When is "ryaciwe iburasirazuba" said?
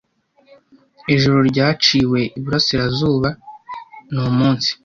1.51-3.29